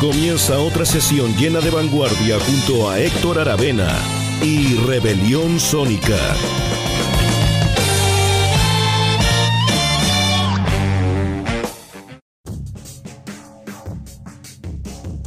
[0.00, 3.98] Comienza otra sesión llena de vanguardia junto a Héctor Aravena
[4.40, 6.16] y Rebelión Sónica.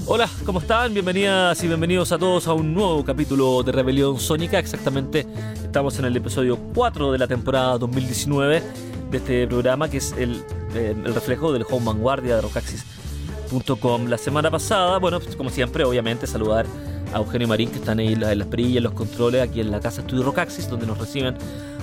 [0.08, 0.94] Hola, ¿cómo están?
[0.94, 4.58] Bienvenidas y bienvenidos a todos a un nuevo capítulo de Rebelión Sónica.
[4.58, 5.28] Exactamente,
[5.64, 10.42] estamos en el episodio 4 de la temporada 2019 de este programa que es el,
[10.74, 14.08] eh, reflejo del home vanguardia de rocaxis.com.
[14.08, 16.66] La semana pasada, bueno, pues, como siempre, obviamente saludar
[17.14, 20.02] a Eugenio Marín que están ahí en las perillas, los controles aquí en la casa
[20.02, 21.36] Estudio Rocaxis, donde nos reciben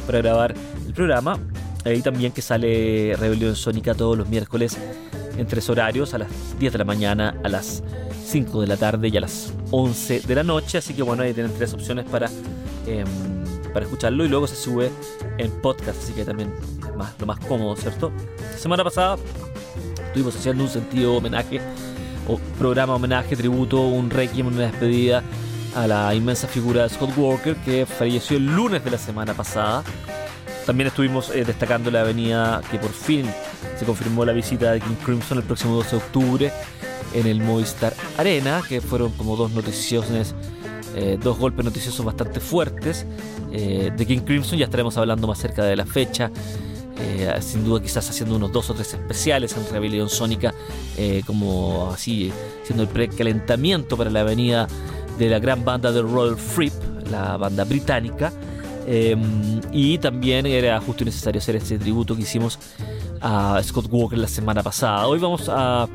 [0.07, 0.55] para grabar
[0.87, 1.39] el programa.
[1.85, 4.77] Ahí también que sale Rebelión Sónica todos los miércoles
[5.37, 7.83] en tres horarios, a las 10 de la mañana, a las
[8.27, 10.79] 5 de la tarde y a las 11 de la noche.
[10.79, 12.29] Así que bueno, ahí tienen tres opciones para,
[12.87, 13.07] em,
[13.72, 14.91] para escucharlo y luego se sube
[15.38, 16.52] en podcast, así que también
[16.86, 18.12] es más, lo más cómodo, ¿cierto?
[18.52, 19.16] La semana pasada
[20.06, 21.61] estuvimos haciendo un sentido homenaje,
[22.27, 25.22] o programa homenaje, tributo, un requiem, una despedida
[25.74, 29.83] a la inmensa figura de Scott Walker que falleció el lunes de la semana pasada.
[30.66, 33.27] También estuvimos eh, destacando la avenida que por fin
[33.78, 36.52] se confirmó la visita de King Crimson el próximo 12 de octubre
[37.14, 40.34] en el Movistar Arena, que fueron como dos noticiosos,
[40.94, 43.06] eh, dos golpes noticiosos bastante fuertes
[43.53, 44.58] eh, de King Crimson.
[44.58, 46.30] Ya estaremos hablando más cerca de la fecha.
[47.00, 50.53] Eh, sin duda quizás haciendo unos dos o tres especiales en Rebelión Sónica,
[50.97, 52.33] eh, como así,
[52.64, 54.67] siendo el precalentamiento para la avenida
[55.17, 56.73] de la gran banda de Royal Fripp,
[57.11, 58.33] la banda británica.
[58.86, 59.17] Eh,
[59.70, 62.58] y también era justo y necesario hacer este tributo que hicimos
[63.20, 65.07] a Scott Walker la semana pasada.
[65.07, 65.86] Hoy vamos a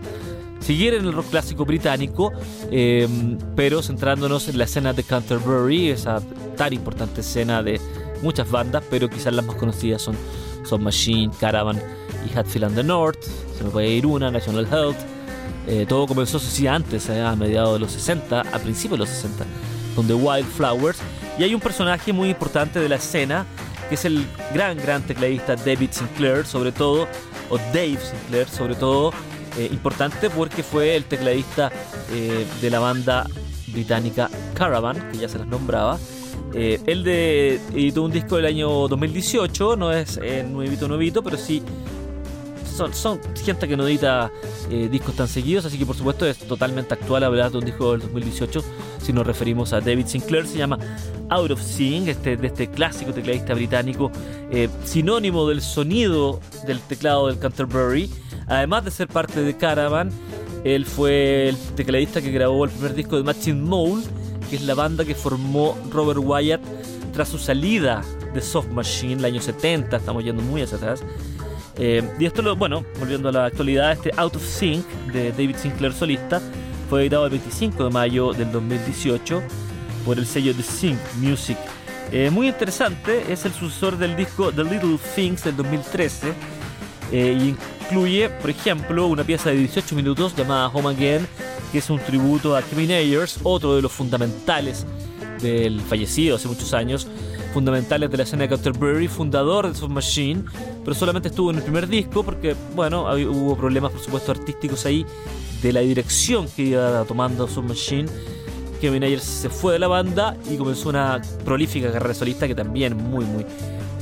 [0.63, 2.31] seguir en el rock clásico británico,
[2.71, 3.07] eh,
[3.55, 6.21] pero centrándonos en la escena de Canterbury, esa
[6.55, 7.79] tan importante escena de
[8.21, 10.15] muchas bandas, pero quizás las más conocidas son
[10.65, 11.81] Son Machine, Caravan
[12.25, 13.21] y Hatfield and the North.
[13.57, 14.95] Se me puede ir una, National Health.
[15.67, 19.09] Eh, todo comenzó, sí, antes, eh, a mediados de los 60, a principios de los
[19.09, 19.45] 60,
[19.95, 20.99] con The Wildflowers.
[21.37, 23.45] Y hay un personaje muy importante de la escena,
[23.89, 27.07] que es el gran, gran tecladista David Sinclair, sobre todo,
[27.49, 29.11] o Dave Sinclair, sobre todo,
[29.57, 31.71] eh, importante porque fue el tecladista
[32.11, 33.27] eh, de la banda
[33.67, 35.99] británica Caravan, que ya se las nombraba.
[36.53, 41.37] Eh, él de, editó un disco del año 2018, no es eh, nuevito, nuevito, pero
[41.37, 41.61] sí
[42.75, 44.31] son, son gente que no edita
[44.89, 48.01] discos tan seguidos, así que por supuesto es totalmente actual hablar de un disco del
[48.01, 48.63] 2018
[49.03, 50.79] si nos referimos a David Sinclair, se llama
[51.29, 54.11] Out of Seeing, este, de este clásico tecladista británico,
[54.83, 58.09] sinónimo del sonido del teclado del Canterbury,
[58.47, 60.11] además de ser parte de Caravan,
[60.63, 64.03] él fue el tecladista que grabó el primer disco de Machine Mole,
[64.49, 66.61] que es la banda que formó Robert Wyatt
[67.13, 68.01] tras su salida
[68.33, 71.03] de Soft Machine el año 70, estamos yendo muy hacia atrás.
[71.77, 75.55] Eh, y esto, lo, bueno, volviendo a la actualidad, este Out of Sync de David
[75.57, 76.41] Sinclair solista
[76.89, 79.41] fue editado el 25 de mayo del 2018
[80.05, 81.57] por el sello The Sync Music.
[82.11, 86.33] Eh, muy interesante, es el sucesor del disco The Little Things del 2013
[87.11, 91.27] eh, incluye, por ejemplo, una pieza de 18 minutos llamada Home Again,
[91.71, 94.85] que es un tributo a Kevin Ayers, otro de los fundamentales
[95.41, 97.07] del fallecido hace muchos años,
[97.53, 100.43] fundamentales de la escena de Canterbury, fundador de Soft Machine,
[100.83, 105.05] pero solamente estuvo en el primer disco porque, bueno, hubo problemas, por supuesto, artísticos ahí
[105.61, 108.05] de la dirección que iba tomando Soft Machine.
[108.81, 112.97] Kevin Ayers se fue de la banda y comenzó una prolífica carrera solista que también
[112.97, 113.45] muy, muy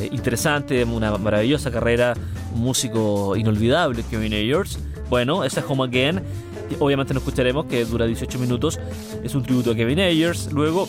[0.01, 2.13] eh, interesante, una maravillosa carrera,
[2.53, 4.79] un músico inolvidable, Kevin Ayers.
[5.09, 6.21] Bueno, esa es Home Again.
[6.79, 8.79] Obviamente no escucharemos, que dura 18 minutos.
[9.23, 10.51] Es un tributo a Kevin Ayers.
[10.51, 10.87] Luego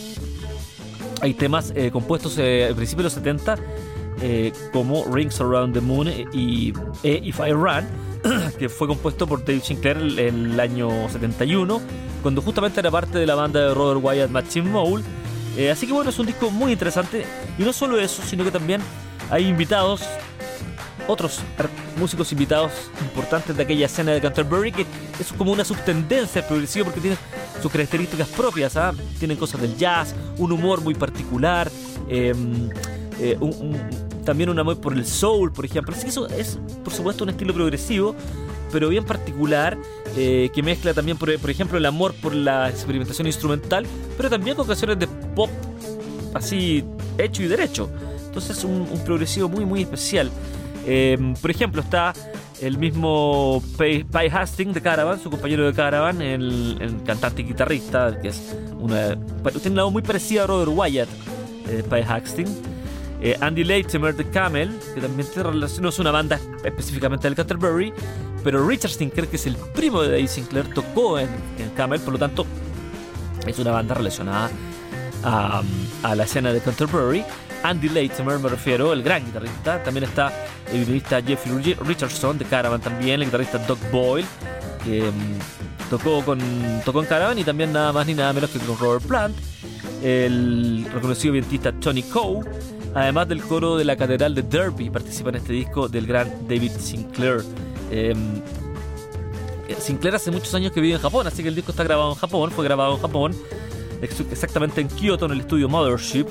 [1.21, 3.57] hay temas eh, compuestos eh, al principio de los 70,
[4.21, 6.73] eh, como Rings Around the Moon y
[7.03, 7.85] e If I Run,
[8.59, 11.81] que fue compuesto por Dave Sinclair el, el año 71,
[12.21, 15.03] cuando justamente era parte de la banda de Robert Wyatt Machine Mole.
[15.57, 17.25] Eh, así que bueno, es un disco muy interesante.
[17.57, 18.81] Y no solo eso, sino que también
[19.33, 20.01] hay invitados,
[21.07, 21.39] otros
[21.97, 22.71] músicos invitados
[23.01, 24.85] importantes de aquella escena de Canterbury, que
[25.19, 27.17] es como una subtendencia progresiva porque tiene
[27.61, 28.77] sus características propias.
[28.77, 28.93] ¿ah?
[29.17, 31.71] Tienen cosas del jazz, un humor muy particular,
[32.07, 32.33] eh,
[33.19, 35.93] eh, un- un- también un amor por el soul, por ejemplo.
[35.95, 38.15] Así que eso es, por supuesto, un estilo progresivo,
[38.71, 39.77] pero bien particular,
[40.15, 43.85] eh, que mezcla también, por, ejemplo, el amor por la experimentación instrumental,
[44.15, 45.49] pero también con canciones de pop
[46.35, 46.83] así
[47.17, 47.89] hecho y derecho.
[48.33, 50.31] Entonces, un, un progresivo muy, muy especial.
[50.87, 52.13] Eh, por ejemplo, está
[52.61, 58.29] el mismo Pay, Hastings de Caravan, su compañero de Caravan, el, cantante y guitarrista, que
[58.29, 59.15] es una,
[59.51, 61.09] tiene un lado muy parecido a Robert Wyatt,
[61.69, 62.57] eh, Pay Hastings.
[63.21, 67.35] Eh, Andy Latimer de Camel, que también tiene relación, no es una banda específicamente del
[67.35, 67.93] Canterbury,
[68.43, 71.29] pero Richard Sinclair, que es el primo de Dave Sinclair, tocó en,
[71.77, 72.45] Camel, por lo tanto
[73.45, 74.49] es una banda relacionada
[75.23, 75.61] a,
[76.01, 77.23] a la escena de Canterbury.
[77.63, 79.81] Andy Latimer, me refiero, el gran guitarrista.
[79.83, 80.31] También está
[80.71, 84.27] el guitarrista Jeffrey Richardson de Caravan también, el guitarrista Doug Boyle,
[84.83, 86.39] que mm, tocó, con,
[86.83, 89.35] tocó en Caravan y también nada más ni nada menos que con Robert Plant,
[90.03, 92.41] el reconocido vientista Tony Coe,
[92.93, 96.71] además del coro de la Catedral de Derby, participa en este disco del gran David
[96.77, 97.43] Sinclair.
[97.89, 98.41] Em,
[99.79, 102.15] Sinclair hace muchos años que vive en Japón, así que el disco está grabado en
[102.15, 103.35] Japón, fue grabado en Japón,
[104.01, 106.27] exactamente en Kyoto, en el estudio Mothership.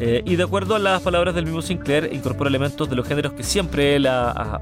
[0.00, 3.32] Eh, y de acuerdo a las palabras del mismo Sinclair, incorpora elementos de los géneros
[3.32, 4.60] que siempre él ha,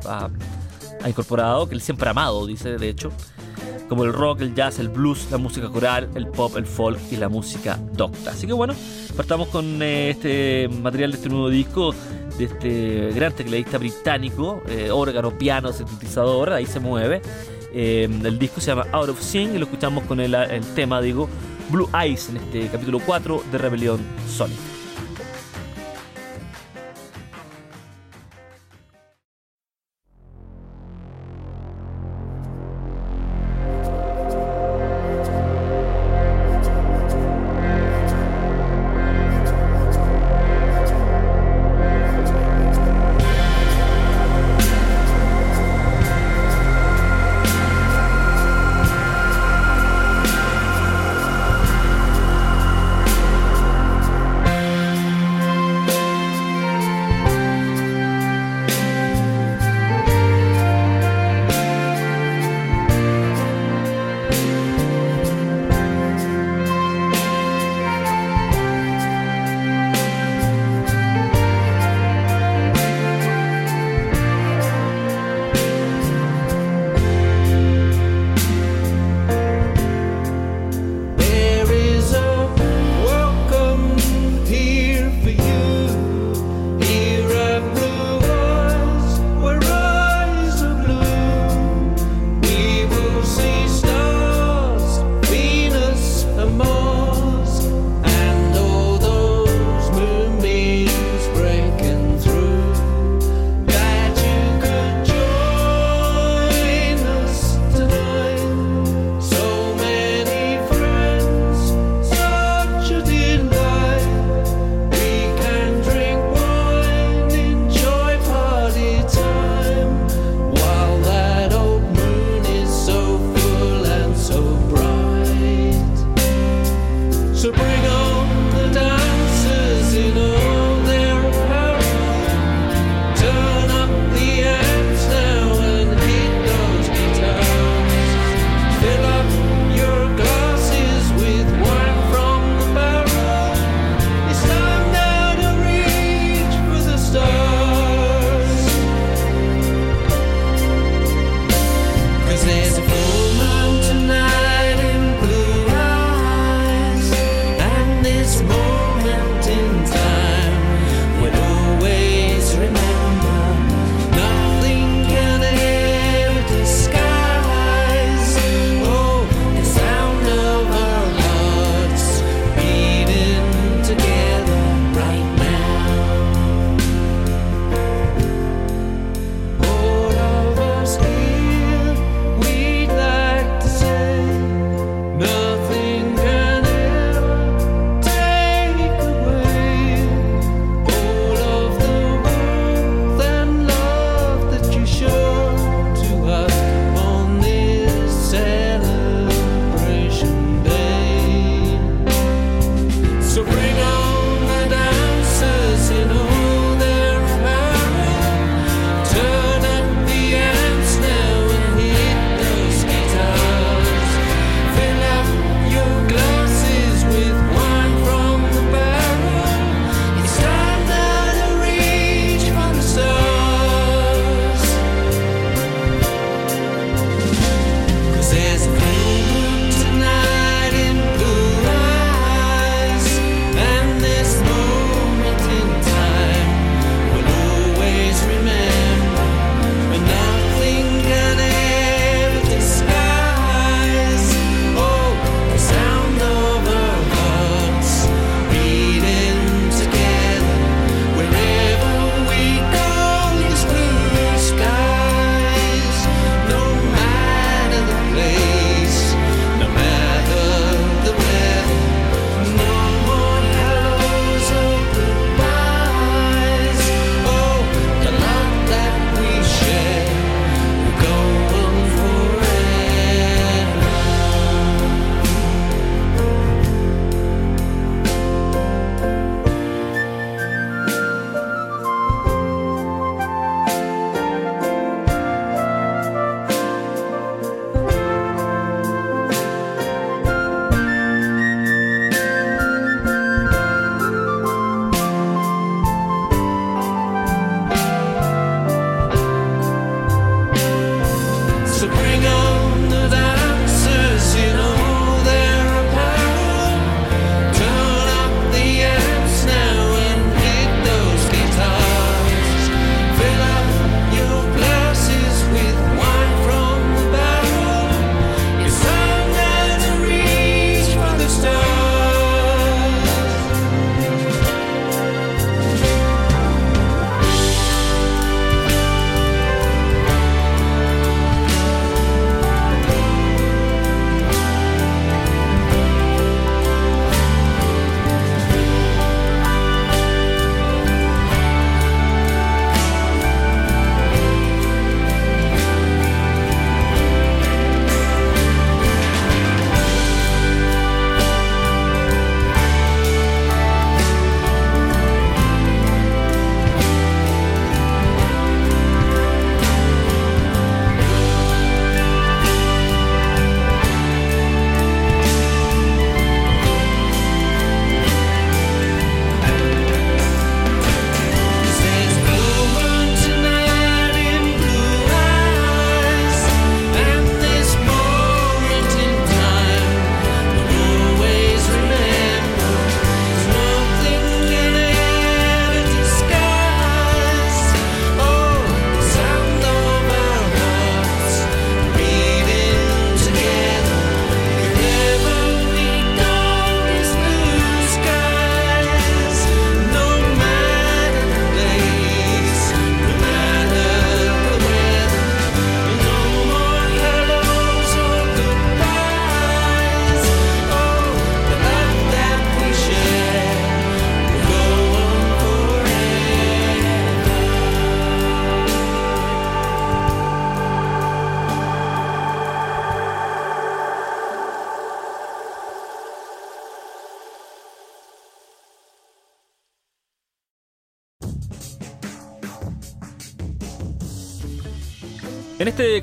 [1.07, 3.11] incorporado, que él siempre ha amado, dice de hecho,
[3.89, 7.17] como el rock, el jazz, el blues, la música coral, el pop, el folk y
[7.17, 8.31] la música docta.
[8.31, 8.75] Así que bueno,
[9.17, 11.95] partamos con eh, este material de este nuevo disco
[12.39, 17.23] de este gran tecladista británico, eh, órgano, piano, sintetizador, ahí se mueve.
[17.75, 21.29] el disco se llama Out of Sync y lo escuchamos con el, el tema, digo,
[21.71, 24.72] Blue Eyes en este capítulo 4 de Rebelión Sonic.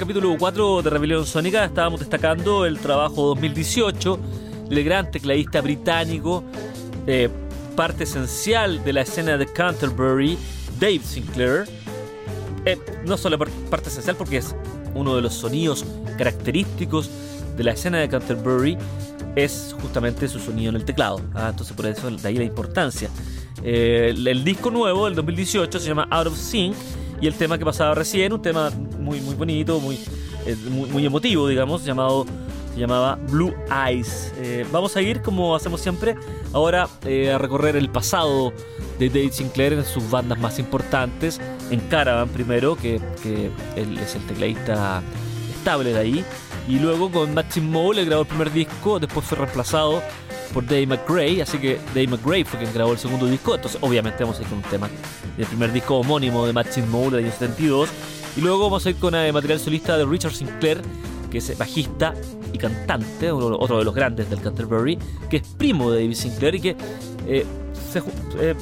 [0.09, 4.19] Capítulo 4 de Rebelión Sónica estábamos destacando el trabajo 2018
[4.67, 6.43] del gran tecladista británico,
[7.05, 7.29] eh,
[7.75, 10.35] parte esencial de la escena de Canterbury,
[10.79, 11.65] Dave Sinclair.
[12.65, 14.55] Eh, no solo parte esencial porque es
[14.95, 15.85] uno de los sonidos
[16.17, 17.11] característicos
[17.55, 18.79] de la escena de Canterbury,
[19.35, 21.21] es justamente su sonido en el teclado.
[21.35, 23.11] Ah, entonces por eso de ahí la importancia.
[23.61, 26.75] Eh, el, disco nuevo del 2018 se llama Out of Sync
[27.21, 29.99] y el tema que pasaba recién, un tema muy, muy bonito, muy,
[30.45, 32.25] eh, muy, emotivo, digamos, llamado
[32.73, 33.53] se llamaba Blue
[33.87, 34.31] Eyes.
[34.37, 36.15] Eh, vamos a ir, como hacemos siempre,
[36.53, 38.53] ahora a recorrer el pasado
[38.99, 41.41] de David Sinclair en sus bandas más importantes.
[41.71, 45.01] En Caravan primero, que, que él es el tecladista
[45.49, 46.25] estable de ahí.
[46.69, 50.03] Y luego con Maxim Mole, grabó el primer disco, después fue reemplazado
[50.53, 54.23] por Dave McGray, así que Dave McGray fue quien grabó el segundo disco, entonces obviamente
[54.23, 54.87] vamos a ir con un tema
[55.35, 57.89] del primer disco homónimo de Maxim Mole del año 72.
[58.37, 60.79] Y luego vamos a ir con el material solista de Richard Sinclair,
[61.31, 62.13] que es bajista
[62.53, 66.61] y cantante, otro de los grandes del Canterbury, que es primo de David Sinclair y
[66.61, 66.75] que
[67.27, 67.45] eh,
[67.91, 68.03] se,
[68.39, 68.55] eh,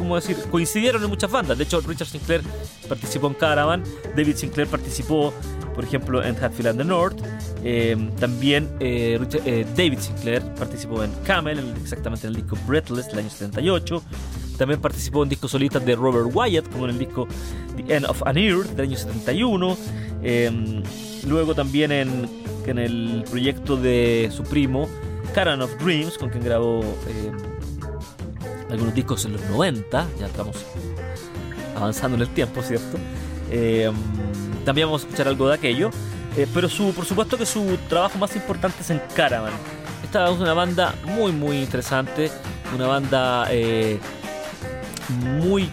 [0.00, 1.56] como decir, coincidieron en muchas bandas.
[1.56, 2.42] De hecho, Richard Sinclair
[2.88, 3.84] participó en Caravan,
[4.16, 5.32] David Sinclair participó
[5.74, 7.16] por ejemplo, en Hatfield and the North.
[7.64, 13.20] Eh, también eh, eh, David Sinclair participó en Camel, exactamente en el disco Breathless del
[13.20, 14.02] año 78.
[14.58, 17.26] También participó en discos solistas de Robert Wyatt, como en el disco
[17.76, 19.76] The End of an Ear del año 71.
[21.26, 22.28] luego también en,
[22.66, 24.86] en, el proyecto de su primo,
[25.34, 26.84] Caravan of Dreams, con quien grabó
[28.70, 30.06] algunos discos en los 90.
[30.18, 30.56] Ya estamos
[31.76, 32.98] avanzando en el tiempo, ¿cierto?
[34.64, 35.90] también vamos a escuchar algo de aquello.
[36.36, 39.52] Eh, pero su, por supuesto que su trabajo más importante es en Caravan.
[40.04, 42.30] Esta es una banda muy, muy interesante.
[42.74, 43.98] Una banda eh,
[45.38, 45.68] muy,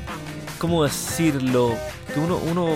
[0.58, 1.76] ¿cómo decirlo?
[2.14, 2.76] Que uno, uno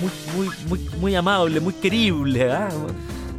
[0.00, 0.10] muy,
[0.46, 2.52] muy, muy, muy amable, muy querible.
[2.52, 2.68] ¿ah?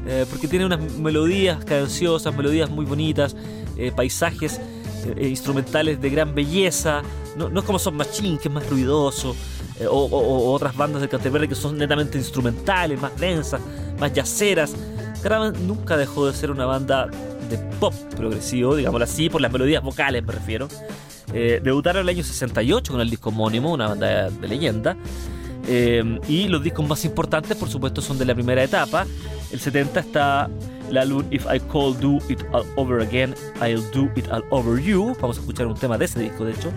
[0.06, 3.36] Eh, porque tiene unas melodías cadenciosas, melodías muy bonitas,
[3.96, 4.60] paisajes
[5.20, 7.02] instrumentales de gran belleza.
[7.36, 9.36] No, no es como Son Machine, que es más ruidoso.
[9.80, 13.62] Eh, o, otras bandas de Canterbury que son netamente instrumentales, más densas,
[14.00, 14.76] más yaceras.
[15.24, 17.08] Caravan nunca dejó de ser una banda
[17.50, 20.68] de pop progresivo, digámoslo así, por las melodías vocales me refiero.
[21.34, 24.98] Eh, debutaron en el año 68 con el disco homónimo, una banda de, leyenda.
[25.68, 29.06] Eh, y los discos más importantes, por supuesto, son de la primera etapa.
[29.52, 30.50] El 70 está
[30.90, 34.82] el álbum If I Call Do It All Over Again, I'll Do It All Over
[34.82, 35.16] You.
[35.20, 36.72] Vamos a escuchar un tema de ese disco, de hecho.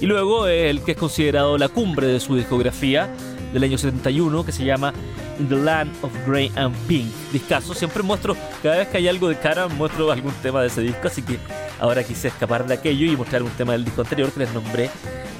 [0.00, 3.08] Y luego el que es considerado la cumbre de su discografía
[3.52, 4.92] del año 71, que se llama
[5.38, 7.10] In the Land of Grey and Pink.
[7.32, 10.82] Discaso, siempre muestro, cada vez que hay algo de cara, muestro algún tema de ese
[10.82, 11.38] disco, así que
[11.80, 14.90] ahora quise escapar de aquello y mostrar un tema del disco anterior que les nombré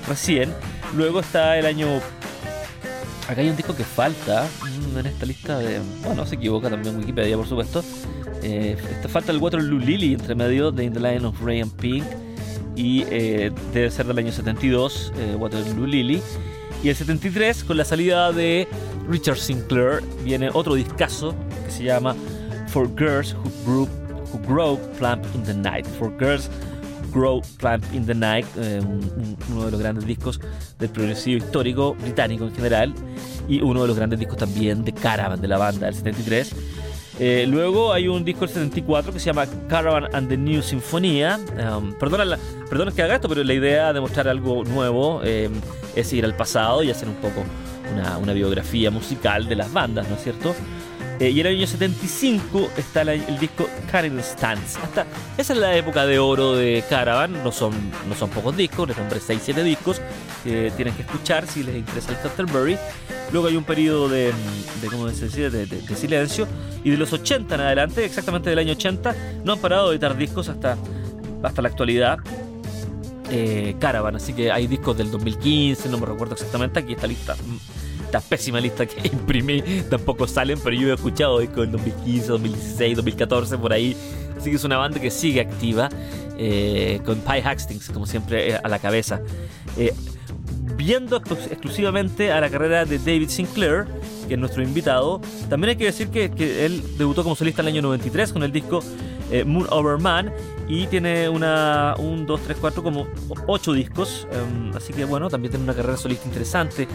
[0.09, 0.55] recién.
[0.95, 2.01] Luego está el año...
[3.29, 5.81] Acá hay un disco que falta mm, en esta lista de...
[6.05, 7.83] Bueno, se equivoca también Wikipedia, por supuesto.
[8.43, 8.77] Eh,
[9.09, 12.05] falta el Waterloo Lily entre medio de In the Land of Grey and Pink
[12.77, 16.23] y eh, debe ser del año 72, eh, Waterloo Lily.
[16.85, 18.69] Y el 73, con la salida de
[19.09, 22.15] Richard Sinclair, viene otro discazo que se llama
[22.69, 23.89] For Girls Who Grow,
[24.33, 25.87] Who Grow Plump in the Night.
[25.99, 26.49] For Girls
[27.17, 28.81] Grow Plump in the Night, eh,
[29.51, 30.39] uno de los grandes discos
[30.79, 32.95] del progresivo histórico británico en general
[33.49, 36.55] y uno de los grandes discos también de Caravan de la banda del 73
[37.19, 41.41] eh, luego hay un disco del 74 que se llama Caravan and the New Sinfonía.
[41.75, 42.37] Um, perdona,
[42.95, 45.53] que haga esto, pero la idea de mostrar algo nuevo em,
[45.95, 47.43] es ir al pasado y hacer un poco
[48.21, 50.55] una, biografía musical de las bandas, ¿no es cierto?
[51.19, 54.79] Eh, y en el año 75 está el disco Caravan Stance.
[54.83, 55.07] Hasta,
[55.39, 57.43] esa es la época de oro de Caravan.
[57.43, 57.73] No son,
[58.09, 60.01] no son pocos discos, les nombré 6-7 discos
[60.45, 62.77] que tienen que escuchar si les interesa el Canterbury.
[63.33, 64.33] Luego hay un periodo de,
[64.81, 66.47] de, de, de, silencio.
[66.85, 70.17] Y de los 80 en adelante, exactamente del año 80, no han parado de editar
[70.17, 70.77] discos hasta,
[71.43, 72.19] hasta la actualidad.
[73.31, 76.79] Eh, Caravan, así que hay discos del 2015, no me recuerdo exactamente.
[76.79, 77.35] Aquí esta lista,
[78.07, 82.97] esta pésima lista que imprimí, tampoco salen, pero yo he escuchado discos del 2015, 2016,
[82.97, 83.97] 2014, por ahí.
[84.37, 85.89] Así que es una banda que sigue activa,
[86.39, 89.21] eh, con Pie Hastings, como siempre, eh, a la cabeza.
[89.77, 89.93] Eh,
[90.77, 93.87] viendo exclusivamente a la carrera de David Sinclair,
[94.29, 95.21] que es nuestro invitado.
[95.49, 96.31] También hay que decir que,
[96.65, 98.81] él debutó como solista en el año 93 con el disco
[99.31, 100.33] eh, Moon Over Man
[100.69, 103.07] y tiene una, un, dos, tres, cuatro, como
[103.47, 104.27] ocho discos.
[104.31, 106.87] Em, así que bueno, también tiene una carrera solista interesante.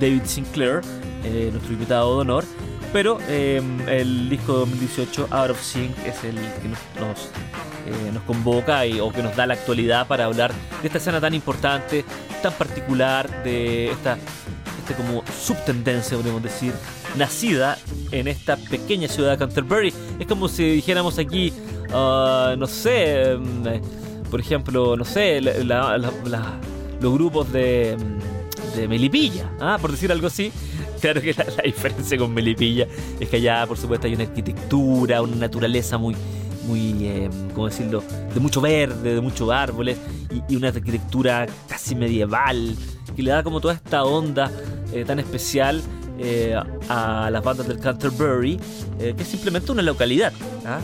[0.00, 0.80] David Sinclair,
[1.24, 2.44] eh, nuestro invitado de honor.
[2.92, 6.78] Pero em, el disco 2018, Out of Sync, es el que nos,
[7.86, 11.20] eh, nos, convoca y, o que nos da la actualidad para hablar de esta escena
[11.20, 12.04] tan importante,
[12.42, 14.16] tan particular, de esta,
[14.78, 16.72] parte como subtendencia, podemos decir,
[17.16, 17.78] nacida
[18.10, 19.92] en esta pequeña ciudad de Canterbury.
[20.18, 21.52] Es como si dijéramos aquí,
[21.92, 23.80] ah, no sé, mm, eh,
[24.30, 28.37] por ejemplo, no sé, los grupos de, mm,
[28.86, 29.78] Melipilla, ¿ah?
[29.80, 30.52] por decir algo así.
[31.00, 32.88] Claro que la, diferencia con Melipilla
[33.20, 36.16] es que allá, por supuesto, hay una arquitectura, una naturaleza muy,
[36.66, 38.02] muy, eh, ¿cómo decirlo?,
[38.34, 39.96] de mucho verde, de muchos árboles
[40.48, 42.74] y, una arquitectura casi medieval
[43.14, 44.50] que le da como toda esta onda
[44.92, 45.80] eh, tan especial
[46.18, 48.58] eh, a las bandas del Canterbury,
[48.98, 50.32] que es simplemente una localidad
[50.66, 50.80] ¿ah?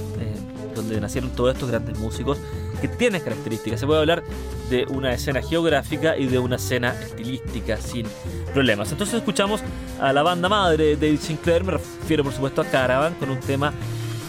[0.77, 2.39] donde nacieron todos estos grandes músicos
[2.85, 3.81] que tienen características.
[3.81, 4.23] Se puede hablar
[4.69, 8.07] de una escena geográfica y de una escena estilística sin
[8.53, 8.93] problemas.
[8.93, 9.63] Entonces escuchamos
[9.99, 13.41] a la banda madre de David Sinclair, me refiero por supuesto a Caravan, con un
[13.41, 13.73] tema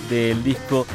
[0.10, 0.88] del disco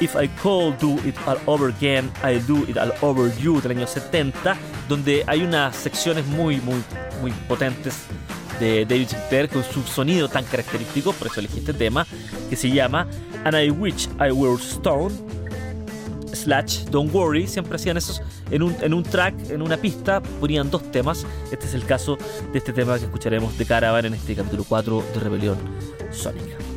[0.00, 3.72] If I Call Do It All Over Again, I Do It All Over You del
[3.72, 4.56] año 70,
[4.88, 6.82] donde hay unas secciones muy, muy,
[7.20, 8.06] muy potentes
[8.58, 12.06] de David Sinclair con su sonido tan característico, por eso elegí este tema,
[12.48, 13.06] que se llama
[13.44, 15.43] And I Wish I Were Stone
[16.34, 20.70] slash Don't Worry, siempre hacían esos en un, en un track, en una pista, ponían
[20.70, 21.26] dos temas.
[21.50, 22.16] Este es el caso
[22.52, 25.58] de este tema que escucharemos de Caravan en este capítulo 4 de Rebelión
[26.10, 26.73] Sónica.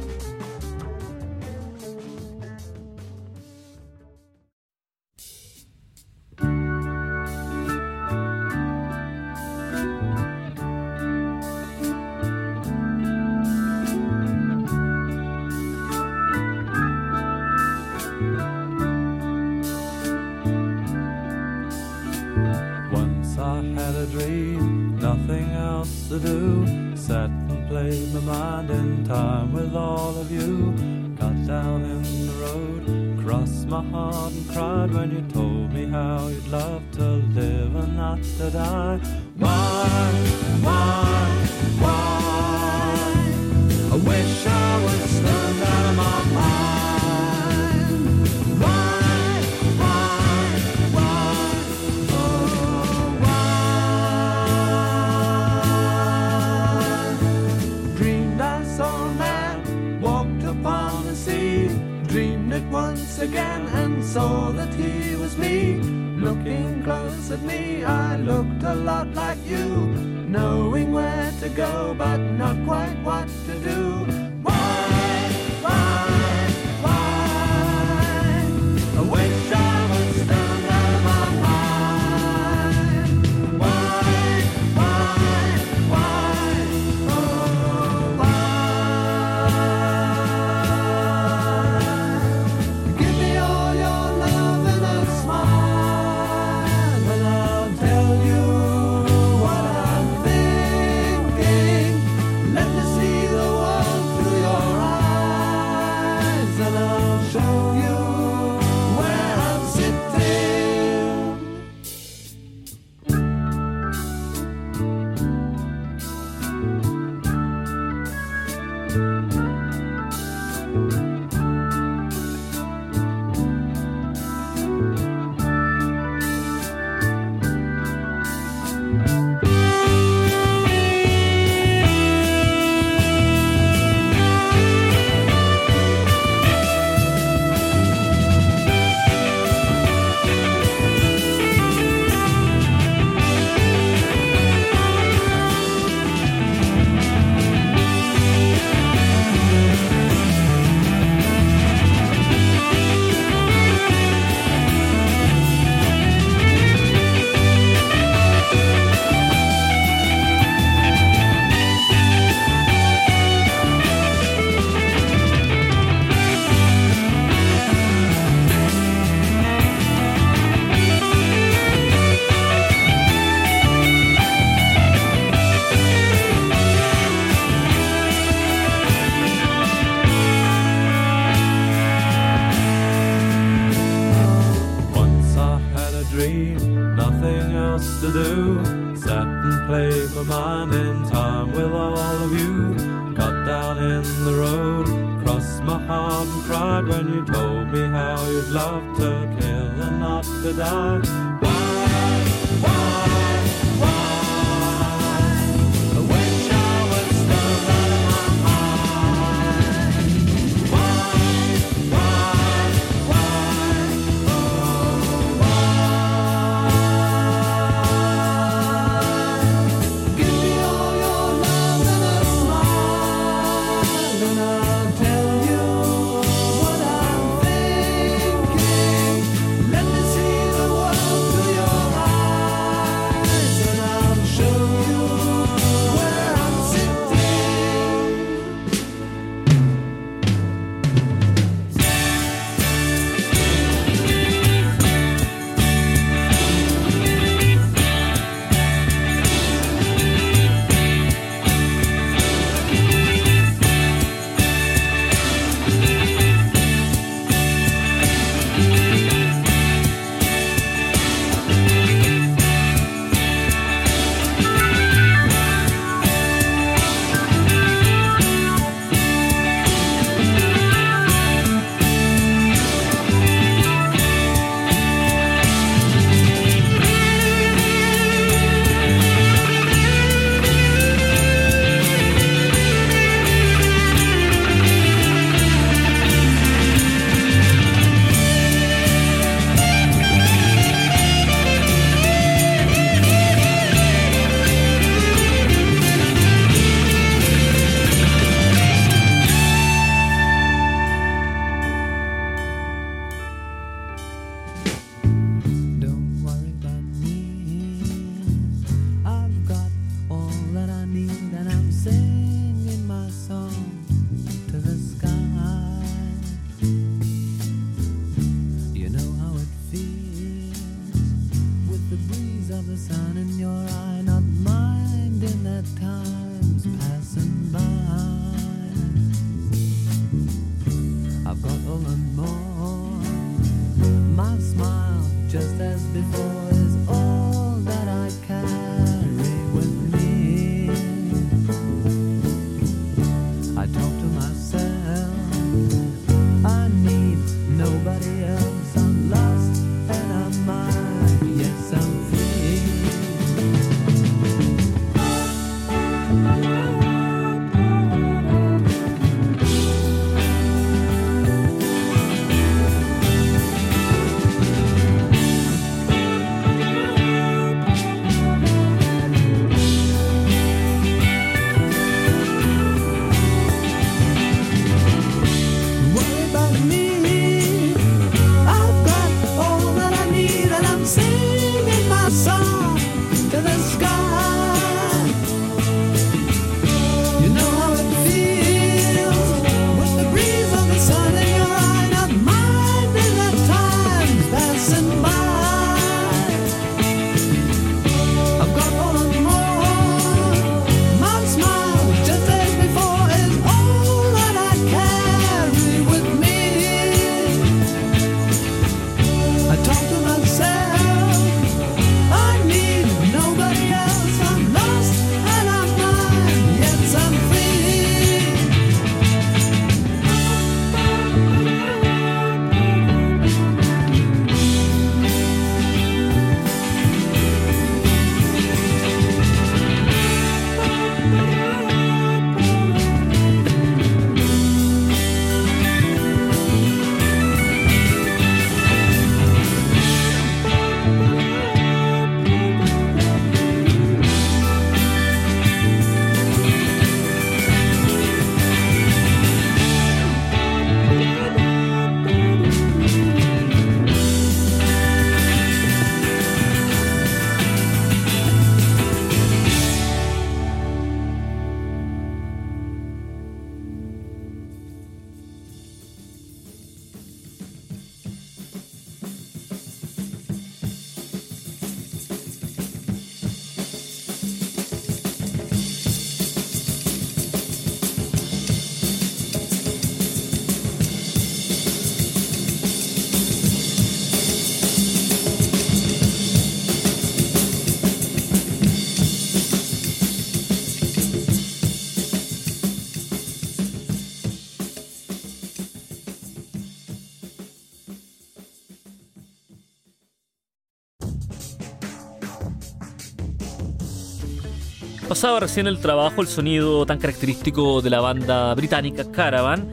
[505.08, 509.66] Pasaba recién el trabajo, el sonido tan característico de la banda británica Caravan,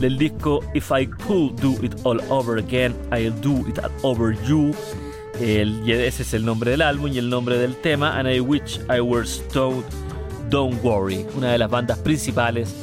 [0.00, 4.36] del disco If I Could Do It All Over Again, I'll Do It All Over
[4.48, 4.74] You.
[5.40, 8.80] El, ese es el nombre del álbum y el nombre del tema, And I Wish
[8.88, 9.84] I Were Stoned,
[10.50, 12.74] Don't Worry, una de las bandas principales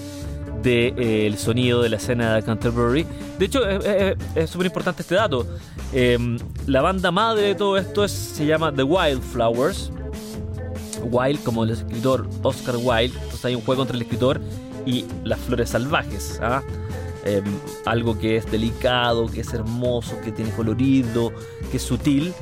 [0.63, 3.05] del de, eh, sonido de la escena de Canterbury.
[3.37, 5.45] De hecho, es súper importante este dato.
[5.91, 9.91] Em, la banda madre de todo esto es, se llama The Wildflowers
[11.11, 13.17] Wilde como el escritor Oscar Wilde.
[13.17, 14.41] Entonces hay un juego entre el escritor
[14.85, 16.39] y las flores salvajes.
[16.41, 16.63] ¿ah?
[17.25, 17.43] Em,
[17.85, 21.33] algo que es delicado, que es hermoso, que tiene colorido,
[21.69, 22.33] que es sutil,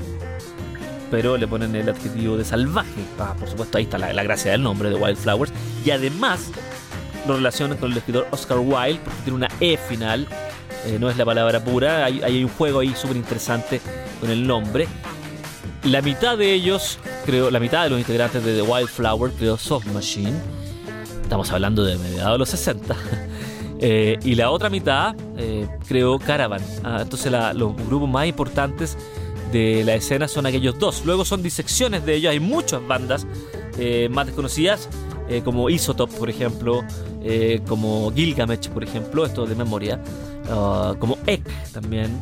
[1.10, 3.02] pero le ponen el adjetivo de salvaje.
[3.20, 5.52] Ah, por supuesto, ahí está la, gracia del nombre de Wildflowers.
[5.84, 6.52] Y además
[7.28, 10.28] lo relacionan con el escritor Oscar Wilde porque tiene una E final.
[10.86, 13.82] Eh, no es la palabra pura, hay, hay un juego ahí súper interesante
[14.22, 14.88] con el nombre.
[15.84, 19.88] La mitad de ellos, creo, la mitad de los integrantes de The Wildflower creó Soft
[19.88, 20.34] Machine.
[21.24, 22.96] Estamos hablando de mediados de los 60.
[23.78, 26.62] Eh, y la otra mitad eh, creó Caravan.
[26.86, 28.98] Ah, entonces los grupos más importantes
[29.52, 31.04] de la escena son aquellos dos.
[31.06, 32.32] Luego son disecciones de ellos.
[32.32, 33.28] Hay muchas bandas
[33.78, 34.88] eh, más desconocidas,
[35.44, 36.86] como Isotope, por ejemplo,
[37.68, 40.02] como Gilgamesh, por ejemplo, esto de memoria,
[40.50, 42.18] ah, como Ek también.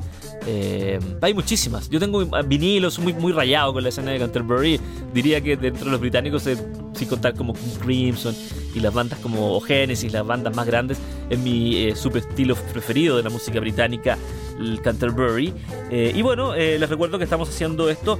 [0.45, 1.89] Eh, hay muchísimas.
[1.89, 4.79] Yo tengo vinilos muy, muy rayado con la escena de Canterbury.
[5.13, 6.57] Diría que dentro de los británicos, eh,
[6.93, 8.35] sin contar como Crimson
[8.75, 10.97] y las bandas como Genesis, las bandas más grandes,
[11.29, 14.17] es mi eh, subestilo preferido de la música británica,
[14.59, 15.53] el Canterbury.
[15.91, 18.19] y bueno, les recuerdo que estamos haciendo esto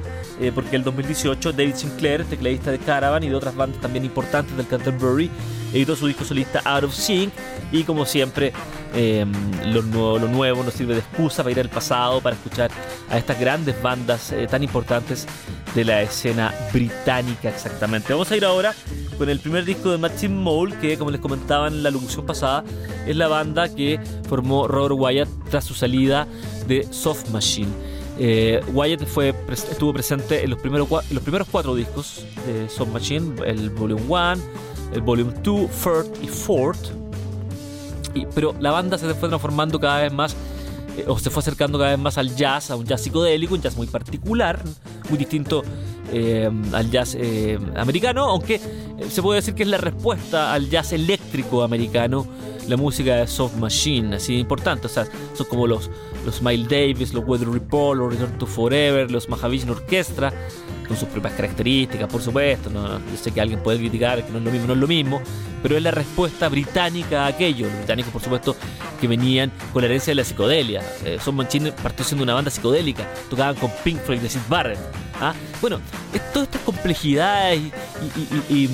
[0.55, 4.67] porque el 2018 David Sinclair, tecladista de Caravan y de otras bandas también importantes del
[4.67, 5.29] Canterbury,
[5.73, 7.31] editó su disco solista Out of Sync
[7.71, 8.53] y como siempre
[8.93, 9.31] em,
[9.65, 12.71] lo, nuevo, lo nuevo nos sirve de excusa para ir al pasado, para escuchar
[13.09, 15.27] a estas grandes bandas eh, tan importantes
[15.75, 18.13] de la escena británica exactamente.
[18.13, 18.73] Vamos a ir ahora
[19.17, 22.63] con el primer disco de Maxim Mole, que como les comentaba en la locución pasada,
[23.05, 26.27] es la banda que formó Robert Wyatt tras su salida
[26.67, 27.69] de Soft Machine.
[28.19, 33.69] Eh, Wyatt estuvo presente en los primeros, los primeros cuatro discos de Soft Machine, el
[33.71, 34.33] Volume 1,
[34.93, 37.02] el Volume 2, Third y Fourth.
[38.35, 40.35] Pero la banda se fue transformando cada vez más
[40.97, 43.61] eh, o se fue acercando cada vez más al jazz, a un jazz psicodélico, un
[43.61, 44.59] jazz muy particular,
[45.09, 45.63] muy distinto
[46.11, 48.59] eh, al jazz eh, americano, aunque
[49.09, 52.27] se puede decir que es la respuesta al jazz eléctrico americano,
[52.67, 55.89] la música de Soft Machine, así importante, o sea, son como los,
[56.25, 60.31] los Miles Davis, los Weather Report, los Return to Forever, los Mahavishnu Orchestra,
[60.87, 62.69] con sus propias características, por supuesto.
[62.69, 64.87] No, yo sé que alguien puede criticar que no es lo mismo, no es lo
[64.87, 65.21] mismo,
[65.61, 67.67] pero es la respuesta británica a aquello.
[67.67, 68.55] Los británicos, por supuesto,
[68.99, 70.81] que venían con la herencia de la psicodelia.
[71.05, 74.79] Eh, Son Machine partió siendo una banda psicodélica, tocaban con Pink Floyd de Sid Barrett.
[75.19, 75.33] ¿ah?
[75.61, 75.79] Bueno,
[76.33, 77.61] todas estas complejidades
[78.49, 78.69] y,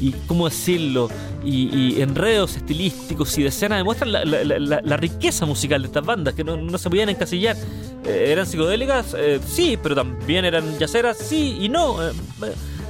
[0.00, 1.08] y, ¿cómo decirlo?
[1.44, 6.78] Y, enredos estilísticos y de escena demuestran la, riqueza musical de estas bandas, que no,
[6.78, 7.56] se podían encasillar.
[8.04, 9.14] Eh, ¿Eran psicodélicas?
[9.16, 12.02] Eh, sí, pero también eran yaceras, sí y no.
[12.02, 12.12] Eh,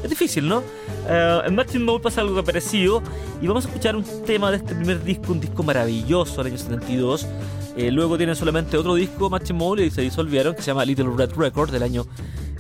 [0.03, 0.62] es difícil, ¿no?
[1.09, 3.03] en Matching Mode pasa algo parecido
[3.40, 6.59] y vamos a escuchar un tema de este primer disco, un disco maravilloso del año
[6.59, 7.27] 72.
[7.92, 11.33] luego tienen solamente otro disco, Matching Mode, y se disolvieron, que se llama Little Red
[11.35, 12.07] Record del año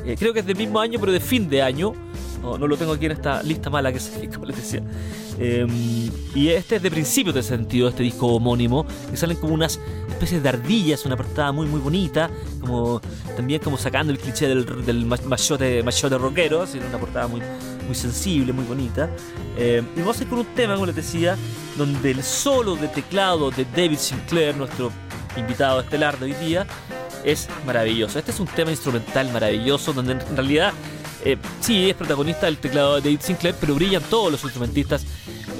[0.04, 1.92] eh, creo que es del mismo año, pero de fin de año.
[2.42, 4.82] No, no lo tengo aquí en esta lista mala que se, como les decía.
[5.40, 9.78] Em, y este es de principio de sentido, este disco homónimo, que salen como unas
[10.08, 12.28] especies de ardillas, una portada muy muy bonita,
[12.60, 13.00] como
[13.36, 17.40] también como sacando el cliché del, del machote, machote rockero, así, una portada muy,
[17.86, 19.08] muy sensible, muy bonita.
[19.56, 21.36] Em, y vamos a ir con un tema, como les decía,
[21.76, 24.90] donde el solo de teclado de David Sinclair, nuestro
[25.36, 26.66] invitado estelar de hoy día,
[27.24, 28.18] es maravilloso.
[28.18, 30.72] Este es un tema instrumental maravilloso donde en realidad
[31.24, 35.04] eh, sí es protagonista el teclado de David Sinclair, pero brillan todos los instrumentistas.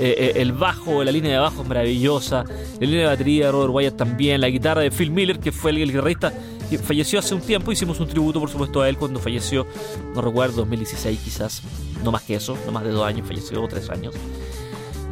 [0.01, 3.53] Eh, eh, el bajo, la línea de bajo es maravillosa, la línea de batería de
[3.53, 6.33] Robert Wyatt también, la guitarra de Phil Miller, que fue el, guitarrista
[6.77, 7.73] falleció hace un tiempo.
[7.73, 9.67] Hicimos un tributo, por supuesto, a él cuando falleció,
[10.15, 11.63] no recuerdo, 2016 quizás,
[12.05, 14.15] no más que eso, no más de dos años, falleció o tres años.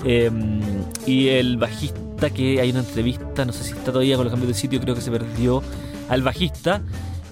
[0.05, 0.61] Em,
[1.07, 4.55] y el bajista, que hay una entrevista, no sé si está todavía con los cambios
[4.55, 5.63] de sitio, creo que se perdió
[6.09, 6.83] al bajista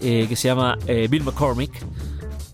[0.00, 1.72] eh, que se llama eh, Bill McCormick.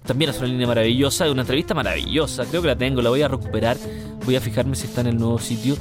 [0.07, 2.45] También es una línea maravillosa, una entrevista maravillosa.
[2.47, 3.77] Creo que la tengo, la voy a recuperar.
[4.25, 5.77] Voy a fijarme si está en el nuevo sitio.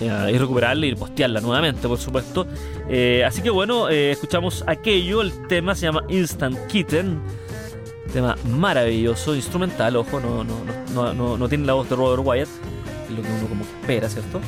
[0.00, 2.46] Eh, y recuperarla y postearla nuevamente, por supuesto.
[3.26, 5.22] así que bueno, escuchamos aquello.
[5.22, 7.20] El tema se llama Instant Kitten.
[8.12, 10.54] Tema maravilloso, instrumental, ojo, no, no,
[10.94, 12.48] no, no, no tiene la voz de Robert Wyatt,
[13.10, 14.40] lo que uno como espera, ¿cierto?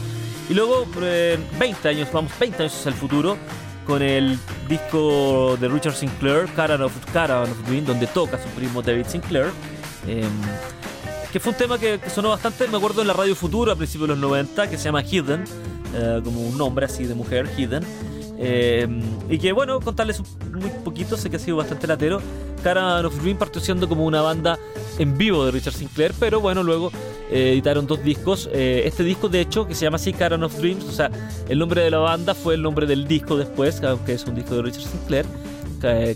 [0.49, 0.87] Y luego,
[1.59, 3.37] 20 años, vamos, 20 años hacia el futuro,
[3.87, 4.39] con el
[4.69, 9.51] disco de Richard Sinclair, Caravan of, Caravan of Dream, donde toca su primo David Sinclair.
[10.07, 10.29] Em,
[11.33, 14.09] que fue un tema que, sonó bastante, me acuerdo en la Radio Futuro a principios
[14.09, 15.45] de los 90, que se llama Hidden,
[15.95, 17.85] eh, como un nombre así de mujer, Hidden.
[18.43, 22.23] Em, y que bueno, contarles muy poquito, sé que ha sido bastante latero.
[22.65, 24.59] Caravan of Dream partió siendo como una banda
[24.99, 26.91] en vivo de Richard Sinclair, pero bueno, luego
[27.31, 28.49] eh, editaron dos discos.
[28.53, 31.11] Eh, este disco, de hecho, que se llama así Caravan of Dreams, o sea,
[31.49, 34.55] el nombre de la banda fue el nombre del disco después, aunque es un disco
[34.55, 35.27] de Richard Sinclair,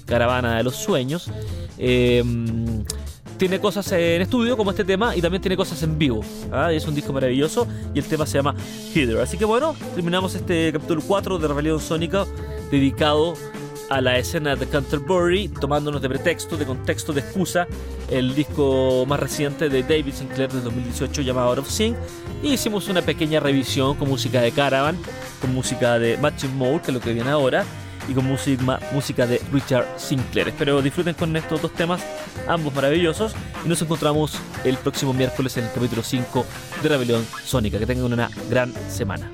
[0.06, 1.30] Caravana de los Sueños.
[1.76, 2.84] Em,
[3.37, 6.23] tiene cosas en estudio como este tema y también tiene cosas en vivo.
[6.53, 6.73] ¿ah?
[6.73, 8.55] Es un disco maravilloso y el tema se llama
[8.94, 9.18] Heather.
[9.18, 12.27] Así que bueno, terminamos este capítulo 4 de Rebelión Sónica
[12.70, 13.35] dedicado
[13.90, 17.66] a la escena de Canterbury, tomándonos de pretexto, de contexto, de excusa,
[18.11, 21.97] el disco más reciente de David Sinclair de 2018 llamado Out of Sync.
[22.42, 24.97] Y hicimos una pequeña revisión con música de Caravan,
[25.40, 27.64] con música de Matching Mode, que es lo que viene ahora,
[28.09, 30.49] y con música, música de Richard Sinclair.
[30.49, 32.03] Espero disfruten con estos dos temas,
[32.49, 33.35] ambos maravillosos.
[33.65, 36.46] Y nos encontramos el próximo miércoles en el capítulo 5
[36.83, 37.79] de Rebelión Sónica.
[37.79, 39.31] Que tengan una gran semana.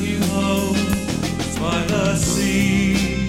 [0.00, 0.74] A new home
[1.60, 3.26] by the sea.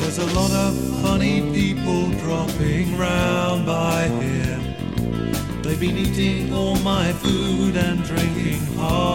[0.00, 4.60] There's a lot of funny people dropping round by here.
[5.62, 9.07] They've been eating all my food and drinking half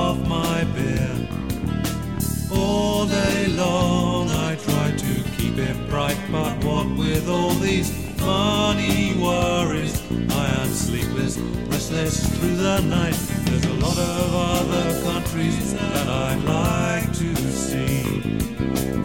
[11.94, 13.16] restless through the night.
[13.46, 18.04] There's a lot of other countries that I'd like to see.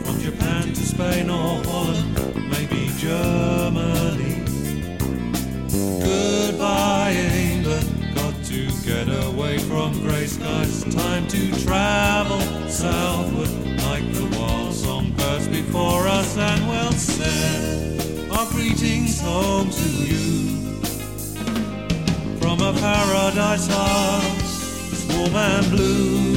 [0.05, 2.15] From Japan to Spain or Holland,
[2.51, 4.45] maybe Germany.
[6.03, 8.15] Goodbye, England.
[8.15, 10.85] Got to get away from grey skies.
[10.95, 13.51] Time to travel southward
[13.83, 19.88] like the wild songbirds before us, and we'll send our greetings home to
[22.81, 24.43] paradise heart,
[25.11, 26.29] warm and blue.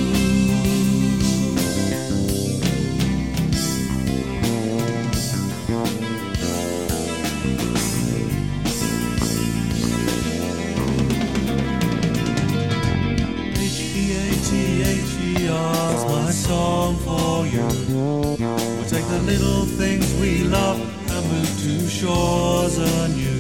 [16.08, 17.66] My song for you.
[17.94, 20.80] We'll take the little things we love
[21.12, 23.40] and move to shores anew.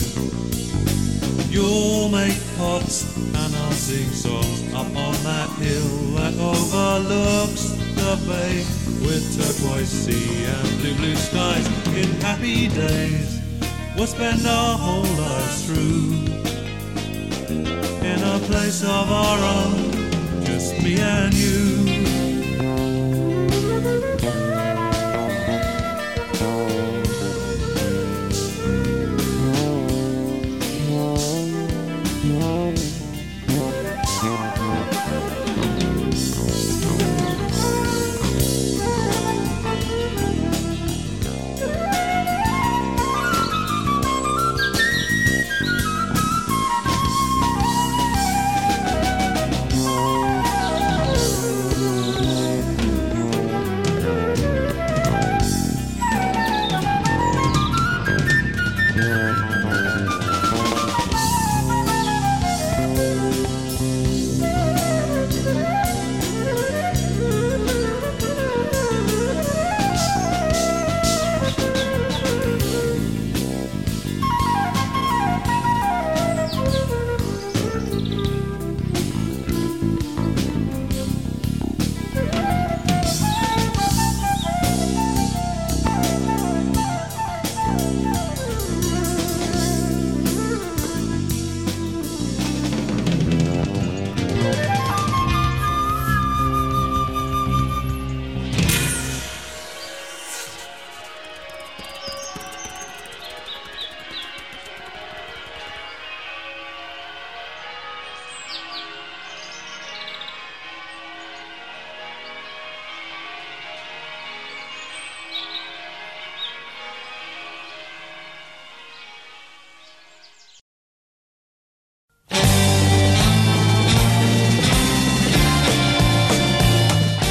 [1.49, 8.63] You'll make and I'll sing songs up on that hill that overlooks the bay
[9.05, 13.41] with turquoise sea and blue, blue skies in happy days.
[13.97, 16.13] We'll spend our whole lives through
[18.07, 19.91] in a place of our own,
[20.45, 22.30] just me and you.